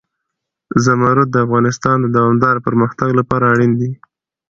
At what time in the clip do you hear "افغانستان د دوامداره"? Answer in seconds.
1.45-2.59